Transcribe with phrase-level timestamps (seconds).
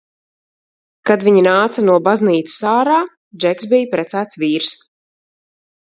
[1.09, 2.99] Kad viņi nāca no baznīcas ārā,
[3.45, 4.77] Džeks bija precēts vīrs.